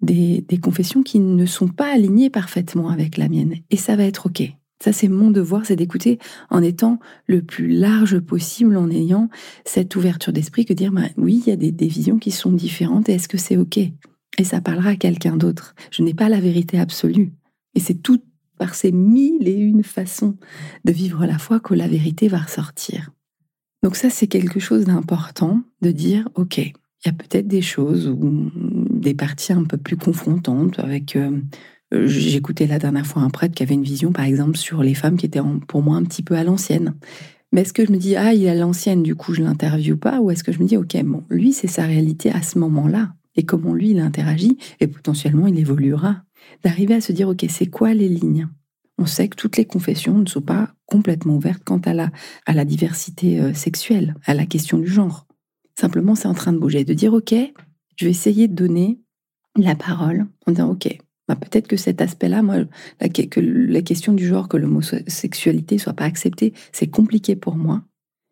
des, 0.00 0.40
des 0.40 0.58
confessions 0.58 1.02
qui 1.02 1.20
ne 1.20 1.46
sont 1.46 1.68
pas 1.68 1.92
alignées 1.92 2.30
parfaitement 2.30 2.88
avec 2.88 3.16
la 3.16 3.28
mienne. 3.28 3.54
Et 3.70 3.76
ça 3.76 3.94
va 3.94 4.04
être 4.04 4.26
OK. 4.26 4.42
Ça, 4.82 4.92
c'est 4.92 5.06
mon 5.06 5.30
devoir, 5.30 5.64
c'est 5.64 5.76
d'écouter 5.76 6.18
en 6.50 6.60
étant 6.60 6.98
le 7.28 7.40
plus 7.40 7.68
large 7.68 8.18
possible, 8.18 8.76
en 8.76 8.90
ayant 8.90 9.28
cette 9.64 9.94
ouverture 9.94 10.32
d'esprit 10.32 10.64
que 10.64 10.72
dire, 10.72 10.90
bah, 10.90 11.02
oui, 11.16 11.40
il 11.46 11.50
y 11.50 11.52
a 11.52 11.56
des, 11.56 11.70
des, 11.70 11.86
visions 11.86 12.18
qui 12.18 12.32
sont 12.32 12.50
différentes 12.50 13.08
et 13.08 13.12
est-ce 13.12 13.28
que 13.28 13.38
c'est 13.38 13.56
OK? 13.56 13.78
Et 13.78 14.44
ça 14.44 14.60
parlera 14.60 14.90
à 14.90 14.96
quelqu'un 14.96 15.36
d'autre. 15.36 15.76
Je 15.92 16.02
n'ai 16.02 16.14
pas 16.14 16.28
la 16.28 16.40
vérité 16.40 16.80
absolue. 16.80 17.30
Et 17.76 17.80
c'est 17.80 17.94
tout 17.94 18.18
par 18.58 18.74
ces 18.74 18.90
mille 18.90 19.46
et 19.46 19.54
une 19.54 19.84
façons 19.84 20.36
de 20.84 20.90
vivre 20.90 21.26
la 21.26 21.38
foi 21.38 21.60
que 21.60 21.74
la 21.74 21.86
vérité 21.86 22.26
va 22.26 22.38
ressortir. 22.38 23.12
Donc 23.84 23.94
ça, 23.94 24.10
c'est 24.10 24.26
quelque 24.26 24.58
chose 24.58 24.86
d'important 24.86 25.62
de 25.80 25.92
dire, 25.92 26.28
OK, 26.34 26.58
il 26.58 26.72
y 27.06 27.08
a 27.08 27.12
peut-être 27.12 27.46
des 27.46 27.62
choses 27.62 28.08
ou 28.08 28.50
des 28.56 29.14
parties 29.14 29.52
un 29.52 29.62
peu 29.62 29.76
plus 29.76 29.96
confrontantes 29.96 30.80
avec... 30.80 31.14
Euh, 31.14 31.40
j'écoutais 31.92 32.66
la 32.66 32.78
dernière 32.78 33.06
fois 33.06 33.22
un 33.22 33.30
prêtre 33.30 33.54
qui 33.54 33.62
avait 33.62 33.74
une 33.74 33.82
vision, 33.82 34.12
par 34.12 34.24
exemple, 34.24 34.56
sur 34.56 34.82
les 34.82 34.94
femmes 34.94 35.16
qui 35.16 35.26
étaient 35.26 35.40
pour 35.68 35.82
moi 35.82 35.96
un 35.96 36.04
petit 36.04 36.22
peu 36.22 36.34
à 36.34 36.44
l'ancienne. 36.44 36.94
Mais 37.52 37.62
est-ce 37.62 37.74
que 37.74 37.84
je 37.84 37.92
me 37.92 37.98
dis, 37.98 38.16
ah, 38.16 38.32
il 38.32 38.44
est 38.44 38.48
à 38.48 38.54
l'ancienne, 38.54 39.02
du 39.02 39.14
coup, 39.14 39.34
je 39.34 39.42
l'interviewe 39.42 39.96
pas? 39.96 40.20
Ou 40.20 40.30
est-ce 40.30 40.42
que 40.42 40.52
je 40.52 40.58
me 40.58 40.64
dis, 40.64 40.76
OK, 40.76 40.96
bon, 41.04 41.22
lui, 41.28 41.52
c'est 41.52 41.68
sa 41.68 41.84
réalité 41.84 42.30
à 42.32 42.42
ce 42.42 42.58
moment-là. 42.58 43.14
Et 43.36 43.44
comment 43.44 43.74
lui, 43.74 43.90
il 43.90 44.00
interagit, 44.00 44.56
et 44.80 44.86
potentiellement, 44.86 45.46
il 45.46 45.58
évoluera. 45.58 46.22
D'arriver 46.64 46.94
à 46.94 47.00
se 47.00 47.12
dire, 47.12 47.28
OK, 47.28 47.44
c'est 47.48 47.66
quoi 47.66 47.94
les 47.94 48.08
lignes? 48.08 48.48
On 48.98 49.06
sait 49.06 49.28
que 49.28 49.36
toutes 49.36 49.56
les 49.56 49.64
confessions 49.64 50.18
ne 50.18 50.26
sont 50.26 50.42
pas 50.42 50.74
complètement 50.86 51.36
ouvertes 51.36 51.62
quant 51.64 51.78
à 51.78 51.94
la, 51.94 52.10
à 52.46 52.52
la 52.52 52.64
diversité 52.64 53.40
euh, 53.40 53.54
sexuelle, 53.54 54.14
à 54.24 54.34
la 54.34 54.46
question 54.46 54.78
du 54.78 54.86
genre. 54.86 55.26
Simplement, 55.78 56.14
c'est 56.14 56.28
en 56.28 56.34
train 56.34 56.52
de 56.52 56.58
bouger, 56.58 56.84
de 56.84 56.94
dire, 56.94 57.12
OK, 57.12 57.34
je 57.96 58.04
vais 58.04 58.10
essayer 58.10 58.48
de 58.48 58.54
donner 58.54 59.00
la 59.56 59.74
parole 59.74 60.26
en 60.46 60.52
disant, 60.52 60.70
OK, 60.70 60.98
bah, 61.28 61.36
peut-être 61.36 61.68
que 61.68 61.76
cet 61.76 62.00
aspect-là, 62.00 62.42
moi, 62.42 62.56
la, 63.00 63.08
que 63.08 63.40
la 63.40 63.82
question 63.82 64.12
du 64.12 64.26
genre, 64.26 64.48
que 64.48 64.56
l'homosexualité 64.56 65.78
soit 65.78 65.92
pas 65.92 66.04
acceptée, 66.04 66.52
c'est 66.72 66.88
compliqué 66.88 67.36
pour 67.36 67.56
moi. 67.56 67.82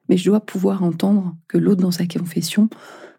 Mais 0.08 0.16
je 0.16 0.24
dois 0.24 0.40
pouvoir 0.40 0.82
entendre 0.82 1.36
que 1.46 1.56
l'autre 1.56 1.82
dans 1.82 1.92
sa 1.92 2.06
confession, 2.06 2.68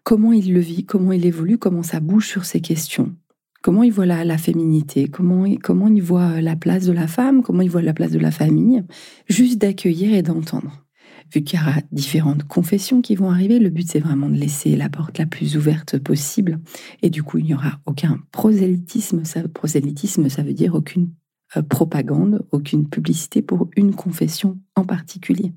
comment 0.04 0.32
il 0.32 0.52
le 0.52 0.60
vit, 0.60 0.84
comment 0.84 1.12
il 1.12 1.24
évolue, 1.24 1.58
comment 1.58 1.82
ça 1.82 2.00
bouge 2.00 2.28
sur 2.28 2.44
ces 2.44 2.60
questions. 2.60 3.14
Comment 3.62 3.84
il 3.84 3.92
voit 3.92 4.06
la, 4.06 4.24
la 4.24 4.38
féminité, 4.38 5.06
comment, 5.06 5.46
comment 5.62 5.86
il 5.86 6.02
voit 6.02 6.40
la 6.40 6.56
place 6.56 6.84
de 6.84 6.92
la 6.92 7.06
femme, 7.06 7.42
comment 7.42 7.62
il 7.62 7.70
voit 7.70 7.80
la 7.80 7.94
place 7.94 8.10
de 8.10 8.18
la 8.18 8.32
famille, 8.32 8.82
juste 9.28 9.58
d'accueillir 9.58 10.12
et 10.12 10.22
d'entendre 10.22 10.84
vu 11.32 11.42
qu'il 11.42 11.58
y 11.58 11.62
aura 11.62 11.80
différentes 11.92 12.44
confessions 12.44 13.00
qui 13.00 13.14
vont 13.14 13.30
arriver, 13.30 13.58
le 13.58 13.70
but 13.70 13.88
c'est 13.88 14.00
vraiment 14.00 14.28
de 14.28 14.36
laisser 14.36 14.76
la 14.76 14.88
porte 14.88 15.18
la 15.18 15.26
plus 15.26 15.56
ouverte 15.56 15.98
possible. 15.98 16.60
Et 17.02 17.10
du 17.10 17.22
coup, 17.22 17.38
il 17.38 17.46
n'y 17.46 17.54
aura 17.54 17.80
aucun 17.86 18.20
prosélytisme. 18.32 19.24
Ça, 19.24 19.46
prosélytisme, 19.48 20.28
ça 20.28 20.42
veut 20.42 20.52
dire 20.52 20.74
aucune 20.74 21.10
euh, 21.56 21.62
propagande, 21.62 22.46
aucune 22.50 22.88
publicité 22.88 23.42
pour 23.42 23.68
une 23.76 23.94
confession 23.94 24.58
en 24.76 24.84
particulier. 24.84 25.52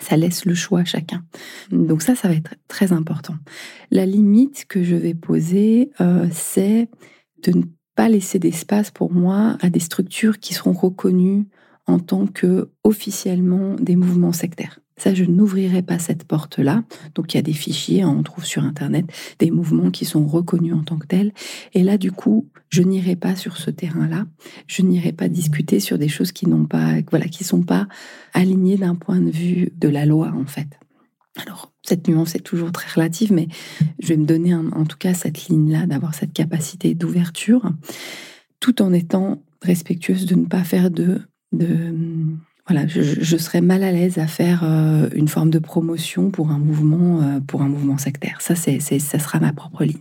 Ça 0.00 0.16
laisse 0.16 0.44
le 0.44 0.54
choix 0.54 0.80
à 0.80 0.84
chacun. 0.84 1.24
Donc 1.70 2.02
ça, 2.02 2.16
ça 2.16 2.28
va 2.28 2.34
être 2.34 2.54
très 2.66 2.92
important. 2.92 3.36
La 3.90 4.04
limite 4.04 4.66
que 4.68 4.82
je 4.82 4.96
vais 4.96 5.14
poser, 5.14 5.90
euh, 6.00 6.26
c'est 6.32 6.88
de 7.44 7.58
ne 7.58 7.62
pas 7.94 8.08
laisser 8.08 8.38
d'espace 8.38 8.90
pour 8.90 9.12
moi 9.12 9.56
à 9.60 9.70
des 9.70 9.80
structures 9.80 10.40
qui 10.40 10.54
seront 10.54 10.72
reconnues 10.72 11.46
en 11.86 12.00
tant 12.00 12.26
que 12.26 12.70
officiellement 12.82 13.76
des 13.76 13.94
mouvements 13.94 14.32
sectaires. 14.32 14.80
Ça, 14.98 15.12
je 15.12 15.24
n'ouvrirai 15.24 15.82
pas 15.82 15.98
cette 15.98 16.24
porte-là. 16.24 16.82
Donc, 17.14 17.34
il 17.34 17.36
y 17.36 17.40
a 17.40 17.42
des 17.42 17.52
fichiers, 17.52 18.02
hein, 18.02 18.14
on 18.16 18.22
trouve 18.22 18.44
sur 18.44 18.64
Internet 18.64 19.06
des 19.38 19.50
mouvements 19.50 19.90
qui 19.90 20.06
sont 20.06 20.26
reconnus 20.26 20.74
en 20.74 20.82
tant 20.82 20.96
que 20.96 21.06
tels. 21.06 21.32
Et 21.74 21.82
là, 21.82 21.98
du 21.98 22.12
coup, 22.12 22.48
je 22.70 22.82
n'irai 22.82 23.14
pas 23.14 23.36
sur 23.36 23.58
ce 23.58 23.70
terrain-là. 23.70 24.26
Je 24.66 24.82
n'irai 24.82 25.12
pas 25.12 25.28
discuter 25.28 25.80
sur 25.80 25.98
des 25.98 26.08
choses 26.08 26.32
qui 26.32 26.48
n'ont 26.48 26.64
pas, 26.64 26.94
voilà, 27.10 27.26
qui 27.26 27.44
sont 27.44 27.62
pas 27.62 27.88
alignées 28.32 28.78
d'un 28.78 28.94
point 28.94 29.20
de 29.20 29.30
vue 29.30 29.70
de 29.76 29.88
la 29.88 30.06
loi, 30.06 30.32
en 30.34 30.46
fait. 30.46 30.68
Alors, 31.36 31.72
cette 31.82 32.08
nuance 32.08 32.34
est 32.34 32.40
toujours 32.40 32.72
très 32.72 32.90
relative, 32.94 33.32
mais 33.32 33.48
je 34.00 34.08
vais 34.08 34.16
me 34.16 34.24
donner 34.24 34.54
en 34.54 34.86
tout 34.86 34.96
cas 34.96 35.12
cette 35.12 35.48
ligne-là, 35.48 35.86
d'avoir 35.86 36.14
cette 36.14 36.32
capacité 36.32 36.94
d'ouverture, 36.94 37.70
tout 38.60 38.80
en 38.80 38.92
étant 38.94 39.42
respectueuse 39.62 40.24
de 40.24 40.34
ne 40.34 40.46
pas 40.46 40.64
faire 40.64 40.90
de, 40.90 41.20
de 41.52 41.94
voilà, 42.68 42.86
je, 42.88 43.36
serais 43.36 43.60
mal 43.60 43.84
à 43.84 43.92
l'aise 43.92 44.18
à 44.18 44.26
faire 44.26 44.62
euh, 44.64 45.08
une 45.14 45.28
forme 45.28 45.50
de 45.50 45.60
promotion 45.60 46.30
pour 46.30 46.50
un 46.50 46.58
mouvement, 46.58 47.22
euh, 47.22 47.40
pour 47.40 47.62
un 47.62 47.68
mouvement 47.68 47.96
sectaire. 47.96 48.40
Ça, 48.40 48.56
c'est, 48.56 48.80
ça 48.80 49.18
sera 49.20 49.38
ma 49.38 49.52
propre 49.52 49.84
ligne. 49.84 49.98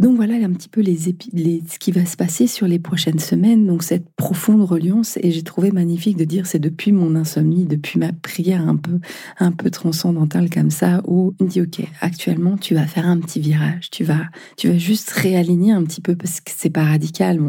Donc 0.00 0.16
voilà 0.16 0.34
un 0.34 0.52
petit 0.52 0.68
peu 0.68 0.80
les, 0.80 0.98
les, 1.32 1.62
ce 1.68 1.78
qui 1.78 1.92
va 1.92 2.04
se 2.04 2.16
passer 2.16 2.46
sur 2.46 2.66
les 2.66 2.78
prochaines 2.78 3.20
semaines. 3.20 3.66
Donc 3.66 3.82
cette 3.82 4.08
profonde 4.16 4.62
reliance 4.62 5.18
et 5.22 5.30
j'ai 5.30 5.42
trouvé 5.42 5.70
magnifique 5.70 6.16
de 6.16 6.24
dire 6.24 6.46
c'est 6.46 6.58
depuis 6.58 6.90
mon 6.92 7.14
insomnie, 7.14 7.64
depuis 7.64 7.98
ma 7.98 8.12
prière 8.12 8.66
un 8.68 8.76
peu 8.76 8.98
un 9.38 9.52
peu 9.52 9.70
transcendantale 9.70 10.50
comme 10.50 10.70
ça 10.70 11.02
où 11.06 11.34
on 11.40 11.44
dit 11.44 11.60
ok 11.60 11.82
actuellement 12.00 12.56
tu 12.56 12.74
vas 12.74 12.86
faire 12.86 13.06
un 13.06 13.18
petit 13.18 13.40
virage, 13.40 13.90
tu 13.90 14.02
vas 14.04 14.22
tu 14.56 14.68
vas 14.68 14.78
juste 14.78 15.10
réaligner 15.10 15.72
un 15.72 15.84
petit 15.84 16.00
peu 16.00 16.16
parce 16.16 16.40
que 16.40 16.50
c'est 16.54 16.70
pas 16.70 16.84
radical. 16.84 17.40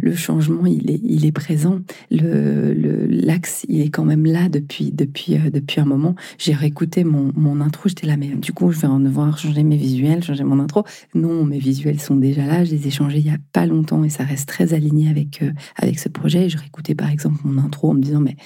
Le 0.00 0.14
changement 0.14 0.66
il 0.66 0.90
est 0.90 1.00
il 1.04 1.26
est 1.26 1.32
présent, 1.32 1.80
le 2.10 3.06
l'axe 3.08 3.66
il 3.68 3.82
est 3.82 3.90
quand 3.90 4.04
même 4.04 4.24
là 4.24 4.48
depuis 4.48 4.90
depuis 4.92 5.34
euh, 5.34 5.50
depuis 5.50 5.80
un 5.80 5.84
moment. 5.84 6.14
J'ai 6.38 6.54
réécouté 6.54 7.04
mon 7.04 7.32
mon 7.36 7.60
intro, 7.60 7.88
j'étais 7.88 8.06
là 8.06 8.16
mais 8.16 8.28
du 8.28 8.52
coup 8.52 8.72
je 8.72 8.80
vais 8.80 8.88
en 8.88 9.00
devoir 9.00 9.36
changer 9.38 9.62
mes 9.64 9.76
visuels, 9.76 10.24
changer 10.24 10.44
mon 10.44 10.60
intro. 10.60 10.84
Non, 11.14 11.44
mes 11.50 11.58
visuels 11.58 12.00
sont 12.00 12.16
déjà 12.16 12.46
là. 12.46 12.64
Je 12.64 12.70
les 12.70 12.86
ai 12.86 12.90
changées 12.90 13.18
il 13.18 13.26
y 13.26 13.30
a 13.30 13.38
pas 13.52 13.66
longtemps 13.66 14.04
et 14.04 14.08
ça 14.08 14.24
reste 14.24 14.48
très 14.48 14.72
aligné 14.72 15.10
avec, 15.10 15.42
euh, 15.42 15.50
avec 15.76 15.98
ce 15.98 16.08
projet. 16.08 16.48
je 16.48 16.56
réécoutais 16.56 16.94
par 16.94 17.10
exemple 17.10 17.40
mon 17.44 17.60
intro 17.62 17.90
en 17.90 17.94
me 17.94 18.00
disant, 18.00 18.20
mais 18.20 18.36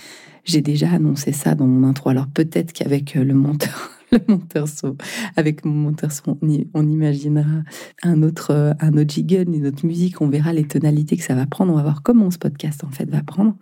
j'ai 0.44 0.62
déjà 0.62 0.90
annoncé 0.90 1.32
ça 1.32 1.54
dans 1.54 1.66
mon 1.66 1.86
intro. 1.86 2.10
Alors 2.10 2.26
peut-être 2.26 2.72
qu'avec 2.72 3.16
euh, 3.16 3.24
le 3.24 3.34
monteur, 3.34 3.90
le 4.12 4.20
monteur 4.26 4.68
son, 4.68 4.96
avec 5.36 5.66
mon 5.66 5.74
monteur 5.74 6.12
son, 6.12 6.38
on, 6.72 6.88
imaginera 6.88 7.62
un 8.02 8.22
autre, 8.22 8.52
euh, 8.52 8.72
un 8.80 8.96
autre 8.96 9.12
jiggle, 9.12 9.54
une 9.54 9.66
autre 9.66 9.84
musique. 9.84 10.22
On 10.22 10.28
verra 10.28 10.54
les 10.54 10.64
tonalités 10.64 11.18
que 11.18 11.24
ça 11.24 11.34
va 11.34 11.44
prendre. 11.44 11.74
On 11.74 11.76
va 11.76 11.82
voir 11.82 12.02
comment 12.02 12.30
ce 12.30 12.38
podcast 12.38 12.84
en 12.84 12.90
fait 12.90 13.08
va 13.08 13.22
prendre 13.22 13.54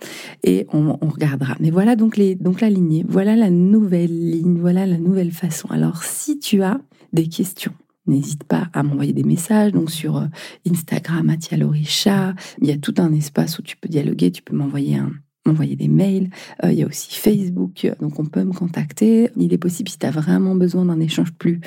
et 0.45 0.67
on, 0.73 0.99
on 1.01 1.09
regardera. 1.09 1.57
Mais 1.59 1.73
voilà 1.73 1.97
donc 1.97 2.17
les, 2.17 2.37
donc 2.37 2.61
la 2.61 2.71
lignée. 2.71 3.05
Voilà 3.09 3.35
la 3.35 3.51
nouvelle 3.51 4.31
ligne. 4.31 4.59
Voilà 4.61 4.87
la 4.87 4.99
nouvelle 4.99 5.33
façon. 5.33 5.69
Alors 5.71 6.05
si 6.05 6.39
tu 6.39 6.63
as 6.63 6.81
des 7.13 7.29
questions 7.29 7.73
N'hésite 8.07 8.45
pas 8.45 8.69
à 8.73 8.83
m'envoyer 8.83 9.13
des 9.13 9.23
messages. 9.23 9.73
Donc 9.73 9.91
sur 9.91 10.17
euh, 10.17 10.27
Instagram, 10.69 11.31
Atia 11.31 11.57
Lorisha, 11.57 12.35
il 12.61 12.69
y 12.69 12.73
a 12.73 12.79
tout 12.79 12.95
un 12.99 13.13
espace 13.13 13.59
où 13.59 13.63
tu 13.63 13.77
peux 13.77 13.89
dialoguer, 13.89 14.31
tu 14.31 14.43
peux 14.43 14.57
m'envoyer 14.57 14.99
m'envoyer 15.47 15.77
des 15.77 15.89
mails. 15.89 16.31
Euh, 16.65 16.73
il 16.73 16.79
y 16.79 16.83
a 16.83 16.87
aussi 16.87 17.15
Facebook, 17.15 17.87
donc 18.01 18.19
on 18.19 18.27
peut 18.27 18.45
me 18.45 18.53
contacter. 18.53 19.31
Il 19.37 19.53
est 19.53 19.59
possible, 19.59 19.89
si 19.89 19.99
tu 19.99 20.07
as 20.07 20.11
vraiment 20.11 20.55
besoin 20.55 20.85
d'un 20.85 21.01
échange 21.01 21.33
plus 21.33 21.61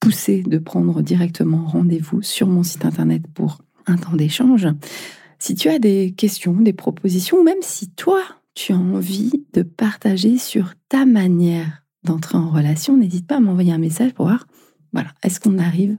poussé, 0.00 0.42
de 0.42 0.58
prendre 0.58 1.00
directement 1.02 1.64
rendez-vous 1.64 2.22
sur 2.22 2.46
mon 2.46 2.62
site 2.62 2.84
internet 2.84 3.22
pour 3.32 3.62
un 3.86 3.96
temps 3.96 4.16
d'échange. 4.16 4.68
Si 5.38 5.54
tu 5.54 5.68
as 5.68 5.78
des 5.78 6.14
questions, 6.16 6.52
des 6.54 6.72
propositions, 6.72 7.42
même 7.42 7.62
si 7.62 7.90
toi, 7.90 8.20
tu 8.54 8.72
as 8.72 8.78
envie 8.78 9.44
de 9.52 9.62
partager 9.62 10.38
sur 10.38 10.74
ta 10.88 11.06
manière 11.06 11.84
d'entrer 12.04 12.36
en 12.36 12.50
relation, 12.50 12.96
n'hésite 12.96 13.26
pas 13.26 13.36
à 13.36 13.40
m'envoyer 13.40 13.72
un 13.72 13.78
message 13.78 14.12
pour 14.12 14.26
voir 14.26 14.46
voilà. 14.94 15.10
Est-ce 15.22 15.40
qu'on 15.40 15.58
arrive 15.58 15.98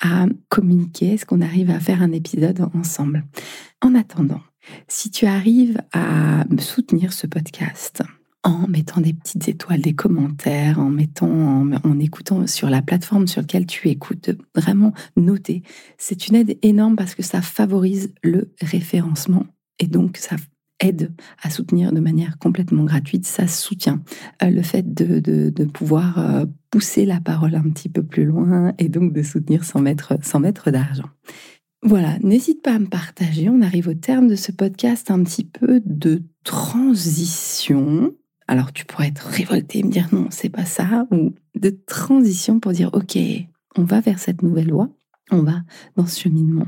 à 0.00 0.26
communiquer? 0.48 1.14
Est-ce 1.14 1.26
qu'on 1.26 1.40
arrive 1.40 1.70
à 1.70 1.80
faire 1.80 2.00
un 2.00 2.12
épisode 2.12 2.68
ensemble? 2.74 3.24
En 3.82 3.94
attendant, 3.94 4.40
si 4.88 5.10
tu 5.10 5.26
arrives 5.26 5.78
à 5.92 6.44
soutenir 6.58 7.12
ce 7.12 7.26
podcast 7.26 8.02
en 8.44 8.68
mettant 8.68 9.00
des 9.00 9.12
petites 9.12 9.48
étoiles, 9.48 9.80
des 9.80 9.94
commentaires, 9.94 10.78
en 10.78 10.88
mettant, 10.88 11.28
en, 11.28 11.98
écoutant 11.98 12.46
sur 12.46 12.70
la 12.70 12.80
plateforme 12.80 13.26
sur 13.26 13.40
laquelle 13.40 13.66
tu 13.66 13.88
écoutes, 13.88 14.30
vraiment 14.54 14.92
noter, 15.16 15.64
c'est 15.98 16.28
une 16.28 16.36
aide 16.36 16.56
énorme 16.62 16.94
parce 16.94 17.16
que 17.16 17.24
ça 17.24 17.42
favorise 17.42 18.14
le 18.22 18.54
référencement 18.62 19.46
et 19.80 19.88
donc 19.88 20.16
ça 20.16 20.36
aide 20.78 21.12
à 21.42 21.50
soutenir 21.50 21.92
de 21.92 22.00
manière 22.00 22.38
complètement 22.38 22.84
gratuite, 22.84 23.26
ça 23.26 23.48
soutient 23.48 24.02
euh, 24.42 24.50
le 24.50 24.62
fait 24.62 24.94
de, 24.94 25.64
pouvoir 25.64 26.18
euh, 26.18 26.44
pousser 26.76 27.06
la 27.06 27.20
parole 27.20 27.54
un 27.54 27.62
petit 27.70 27.88
peu 27.88 28.02
plus 28.02 28.26
loin 28.26 28.74
et 28.78 28.90
donc 28.90 29.14
de 29.14 29.22
soutenir 29.22 29.64
sans 29.64 29.80
mettre, 29.80 30.70
d'argent. 30.70 31.08
Voilà, 31.82 32.18
n'hésite 32.18 32.60
pas 32.60 32.74
à 32.74 32.78
me 32.78 32.86
partager. 32.86 33.48
On 33.48 33.62
arrive 33.62 33.88
au 33.88 33.94
terme 33.94 34.28
de 34.28 34.34
ce 34.34 34.52
podcast 34.52 35.10
un 35.10 35.22
petit 35.24 35.44
peu 35.44 35.80
de 35.86 36.22
transition. 36.44 38.12
Alors 38.46 38.74
tu 38.74 38.84
pourrais 38.84 39.08
être 39.08 39.26
révolté 39.26 39.78
et 39.78 39.84
me 39.84 39.90
dire 39.90 40.08
non, 40.12 40.26
c'est 40.28 40.50
pas 40.50 40.66
ça, 40.66 41.06
ou 41.10 41.32
de 41.58 41.70
transition 41.70 42.60
pour 42.60 42.72
dire 42.72 42.90
ok, 42.92 43.16
on 43.78 43.84
va 43.84 44.00
vers 44.00 44.18
cette 44.18 44.42
nouvelle 44.42 44.68
loi 44.68 44.90
on 45.30 45.42
va 45.42 45.62
dans 45.96 46.06
ce 46.06 46.20
cheminement. 46.20 46.66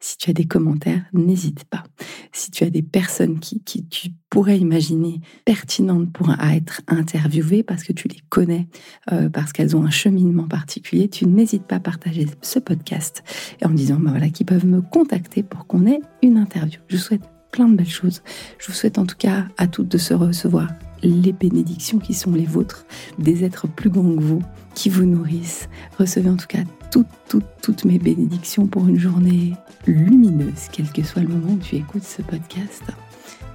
Si 0.00 0.16
tu 0.16 0.30
as 0.30 0.32
des 0.32 0.46
commentaires, 0.46 1.02
n'hésite 1.12 1.64
pas. 1.64 1.84
Si 2.32 2.50
tu 2.50 2.64
as 2.64 2.70
des 2.70 2.82
personnes 2.82 3.38
qui, 3.38 3.60
tu 3.60 4.10
pourrais 4.30 4.58
imaginer 4.58 5.20
pertinentes 5.44 6.12
pour 6.12 6.30
être 6.30 6.80
interviewées 6.86 7.62
parce 7.62 7.82
que 7.82 7.92
tu 7.92 8.08
les 8.08 8.20
connais, 8.28 8.68
euh, 9.12 9.28
parce 9.28 9.52
qu'elles 9.52 9.76
ont 9.76 9.84
un 9.84 9.90
cheminement 9.90 10.48
particulier, 10.48 11.08
tu 11.08 11.26
n'hésites 11.26 11.64
pas 11.64 11.76
à 11.76 11.80
partager 11.80 12.26
ce 12.40 12.58
podcast 12.58 13.22
et 13.60 13.66
en 13.66 13.70
disant 13.70 13.98
bah 13.98 14.10
voilà, 14.10 14.30
qu'ils 14.30 14.46
peuvent 14.46 14.66
me 14.66 14.80
contacter 14.80 15.42
pour 15.42 15.66
qu'on 15.66 15.86
ait 15.86 16.00
une 16.22 16.38
interview. 16.38 16.80
Je 16.88 16.96
vous 16.96 17.02
souhaite 17.02 17.28
plein 17.50 17.68
de 17.68 17.76
belles 17.76 17.88
choses. 17.88 18.22
Je 18.58 18.68
vous 18.68 18.74
souhaite 18.74 18.98
en 18.98 19.06
tout 19.06 19.16
cas 19.18 19.46
à 19.56 19.66
toutes 19.66 19.88
de 19.88 19.98
se 19.98 20.14
recevoir 20.14 20.68
les 21.02 21.32
bénédictions 21.32 21.98
qui 21.98 22.14
sont 22.14 22.32
les 22.32 22.46
vôtres, 22.46 22.86
des 23.18 23.44
êtres 23.44 23.68
plus 23.68 23.90
grands 23.90 24.14
que 24.14 24.22
vous, 24.22 24.42
qui 24.74 24.88
vous 24.88 25.04
nourrissent. 25.04 25.68
Recevez 25.98 26.30
en 26.30 26.36
tout 26.36 26.46
cas 26.46 26.64
toutes, 26.90 27.06
toutes, 27.28 27.44
toutes 27.62 27.84
mes 27.84 27.98
bénédictions 27.98 28.66
pour 28.66 28.86
une 28.86 28.98
journée 28.98 29.54
lumineuse, 29.86 30.68
quel 30.72 30.90
que 30.90 31.02
soit 31.02 31.22
le 31.22 31.28
moment 31.28 31.52
où 31.52 31.58
tu 31.58 31.76
écoutes 31.76 32.04
ce 32.04 32.22
podcast. 32.22 32.82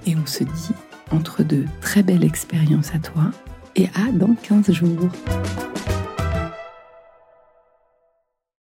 Et 0.06 0.16
on 0.16 0.26
se 0.26 0.44
dit 0.44 0.74
entre 1.10 1.42
de 1.42 1.64
très 1.80 2.02
belles 2.02 2.24
expériences 2.24 2.94
à 2.94 2.98
toi 2.98 3.30
et 3.76 3.86
à 3.94 4.12
dans 4.12 4.34
15 4.34 4.72
jours. 4.72 5.10